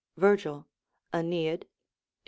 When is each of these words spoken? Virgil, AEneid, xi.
Virgil, 0.17 0.65
AEneid, 1.13 1.65
xi. 1.65 1.69